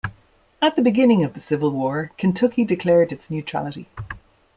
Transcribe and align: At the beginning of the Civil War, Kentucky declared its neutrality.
At 0.63 0.75
the 0.75 0.81
beginning 0.81 1.23
of 1.23 1.35
the 1.35 1.39
Civil 1.39 1.69
War, 1.69 2.11
Kentucky 2.17 2.65
declared 2.65 3.13
its 3.13 3.29
neutrality. 3.29 3.87